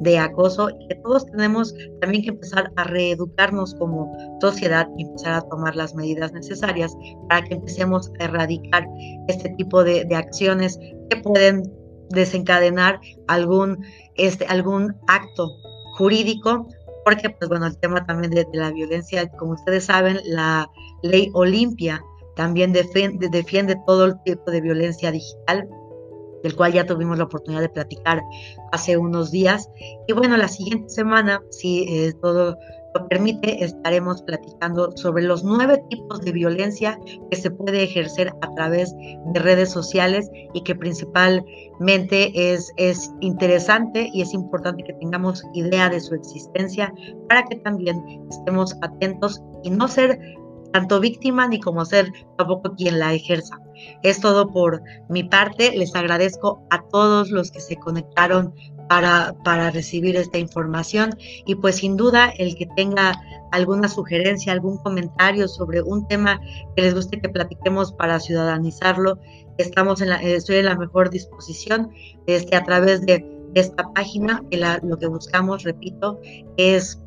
de 0.00 0.18
acoso 0.18 0.70
y 0.70 0.88
que 0.88 0.94
todos 0.96 1.26
tenemos 1.26 1.74
también 2.00 2.22
que 2.22 2.30
empezar 2.30 2.70
a 2.76 2.84
reeducarnos 2.84 3.74
como 3.74 4.12
sociedad 4.40 4.88
y 4.96 5.04
empezar 5.04 5.34
a 5.34 5.42
tomar 5.42 5.76
las 5.76 5.94
medidas 5.94 6.32
necesarias 6.32 6.94
para 7.28 7.42
que 7.44 7.54
empecemos 7.54 8.10
a 8.20 8.24
erradicar 8.24 8.86
este 9.28 9.50
tipo 9.50 9.84
de, 9.84 10.06
acciones 10.14 10.78
que 11.08 11.16
pueden 11.16 11.62
desencadenar 12.10 13.00
algún, 13.28 13.82
este, 14.16 14.44
algún 14.46 14.94
acto 15.08 15.48
jurídico 15.96 16.66
porque, 17.04 17.30
pues 17.30 17.48
bueno, 17.48 17.66
el 17.66 17.76
tema 17.78 18.04
también 18.06 18.30
de, 18.30 18.46
la 18.52 18.70
violencia, 18.70 19.28
como 19.30 19.52
ustedes 19.52 19.84
saben, 19.86 20.20
la 20.24 20.70
ley 21.02 21.30
Olimpia 21.34 22.02
también 22.36 22.72
defiende, 22.72 23.28
defiende 23.28 23.76
todo 23.86 24.06
el 24.06 24.22
tipo 24.24 24.50
de 24.50 24.60
violencia 24.60 25.10
digital, 25.10 25.68
del 26.42 26.56
cual 26.56 26.72
ya 26.72 26.86
tuvimos 26.86 27.18
la 27.18 27.24
oportunidad 27.24 27.62
de 27.62 27.68
platicar 27.68 28.20
hace 28.72 28.96
unos 28.96 29.30
días. 29.30 29.68
Y 30.06 30.12
bueno, 30.12 30.36
la 30.36 30.48
siguiente 30.48 30.88
semana, 30.88 31.42
si 31.50 31.84
eh, 31.88 32.12
todo 32.20 32.56
lo 32.94 33.08
permite, 33.08 33.64
estaremos 33.64 34.22
platicando 34.22 34.92
sobre 34.96 35.22
los 35.22 35.44
nueve 35.44 35.82
tipos 35.88 36.20
de 36.20 36.32
violencia 36.32 36.98
que 37.30 37.36
se 37.36 37.50
puede 37.50 37.82
ejercer 37.82 38.32
a 38.42 38.54
través 38.54 38.94
de 38.94 39.40
redes 39.40 39.70
sociales 39.70 40.30
y 40.52 40.62
que 40.62 40.74
principalmente 40.74 42.52
es, 42.52 42.72
es 42.76 43.10
interesante 43.20 44.10
y 44.12 44.22
es 44.22 44.34
importante 44.34 44.84
que 44.84 44.92
tengamos 44.94 45.42
idea 45.54 45.88
de 45.88 46.00
su 46.00 46.14
existencia 46.14 46.92
para 47.28 47.44
que 47.44 47.56
también 47.56 48.04
estemos 48.30 48.76
atentos 48.82 49.42
y 49.62 49.70
no 49.70 49.88
ser 49.88 50.18
tanto 50.72 51.00
víctima 51.00 51.46
ni 51.48 51.60
como 51.60 51.84
ser 51.84 52.10
tampoco 52.36 52.74
quien 52.76 52.98
la 52.98 53.14
ejerza. 53.14 53.61
Es 54.02 54.20
todo 54.20 54.48
por 54.48 54.82
mi 55.08 55.24
parte. 55.24 55.76
Les 55.76 55.94
agradezco 55.94 56.62
a 56.70 56.82
todos 56.88 57.30
los 57.30 57.50
que 57.50 57.60
se 57.60 57.76
conectaron 57.76 58.54
para, 58.88 59.34
para 59.44 59.70
recibir 59.70 60.16
esta 60.16 60.38
información 60.38 61.16
y 61.46 61.54
pues 61.54 61.76
sin 61.76 61.96
duda 61.96 62.32
el 62.36 62.56
que 62.56 62.66
tenga 62.76 63.20
alguna 63.52 63.88
sugerencia, 63.88 64.52
algún 64.52 64.78
comentario 64.78 65.48
sobre 65.48 65.82
un 65.82 66.06
tema 66.08 66.40
que 66.74 66.82
les 66.82 66.94
guste 66.94 67.20
que 67.20 67.28
platiquemos 67.28 67.92
para 67.92 68.18
ciudadanizarlo, 68.18 69.18
estamos 69.58 70.00
en 70.00 70.10
la, 70.10 70.16
estoy 70.16 70.56
en 70.56 70.66
la 70.66 70.76
mejor 70.76 71.10
disposición 71.10 71.90
este, 72.26 72.56
a 72.56 72.64
través 72.64 73.04
de 73.06 73.24
esta 73.54 73.92
página, 73.92 74.42
que 74.50 74.58
lo 74.82 74.98
que 74.98 75.06
buscamos, 75.06 75.62
repito, 75.62 76.20
es 76.56 77.02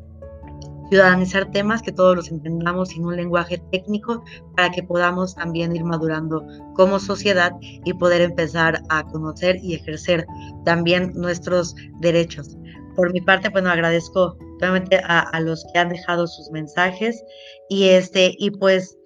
ciudadanizar 0.88 1.50
temas, 1.50 1.82
que 1.82 1.92
todos 1.92 2.16
los 2.16 2.30
entendamos 2.30 2.90
sin 2.90 3.04
un 3.04 3.16
lenguaje 3.16 3.62
técnico 3.72 4.22
para 4.56 4.70
que 4.70 4.82
podamos 4.82 5.34
también 5.34 5.74
ir 5.74 5.84
madurando 5.84 6.46
como 6.74 6.98
sociedad 6.98 7.52
y 7.62 7.92
poder 7.94 8.20
empezar 8.20 8.82
a 8.88 9.04
conocer 9.04 9.56
y 9.62 9.74
ejercer 9.74 10.26
también 10.64 11.12
nuestros 11.14 11.74
derechos. 12.00 12.56
Por 12.94 13.12
mi 13.12 13.20
parte, 13.20 13.48
bueno, 13.50 13.70
agradezco 13.70 14.36
nuevamente 14.60 15.00
a, 15.04 15.20
a 15.20 15.40
los 15.40 15.66
que 15.72 15.78
han 15.78 15.90
dejado 15.90 16.26
sus 16.26 16.50
mensajes 16.50 17.22
y 17.68 17.88
este, 17.88 18.34
y 18.38 18.50
pues 18.50 18.96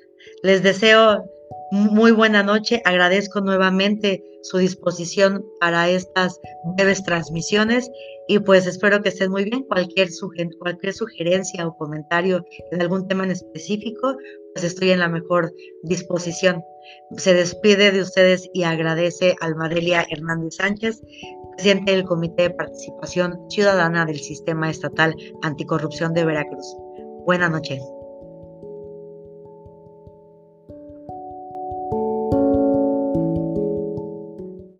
les 0.42 0.62
deseo 0.62 1.24
muy 1.70 2.10
buena 2.12 2.42
noche. 2.42 2.82
Agradezco 2.84 3.40
nuevamente 3.40 4.22
su 4.42 4.58
disposición 4.58 5.44
para 5.60 5.88
estas 5.88 6.40
breves 6.76 7.02
transmisiones 7.04 7.90
y 8.28 8.38
pues 8.38 8.66
espero 8.66 9.02
que 9.02 9.10
estén 9.10 9.30
muy 9.30 9.44
bien. 9.44 9.64
Cualquier, 9.64 10.08
cualquier 10.58 10.92
sugerencia 10.92 11.66
o 11.66 11.76
comentario 11.76 12.44
en 12.70 12.80
algún 12.80 13.06
tema 13.08 13.24
en 13.24 13.32
específico, 13.32 14.16
pues 14.54 14.64
estoy 14.64 14.90
en 14.90 15.00
la 15.00 15.08
mejor 15.08 15.52
disposición. 15.82 16.62
Se 17.16 17.34
despide 17.34 17.92
de 17.92 18.02
ustedes 18.02 18.48
y 18.52 18.64
agradece 18.64 19.36
a 19.40 19.46
Almadelia 19.46 20.06
Hernández 20.10 20.56
Sánchez, 20.56 21.00
presidente 21.56 21.92
del 21.92 22.04
Comité 22.04 22.44
de 22.44 22.50
Participación 22.50 23.38
Ciudadana 23.48 24.06
del 24.06 24.18
Sistema 24.18 24.70
Estatal 24.70 25.14
Anticorrupción 25.42 26.14
de 26.14 26.24
Veracruz. 26.24 26.66
Buenas 27.26 27.50
noches. 27.50 27.80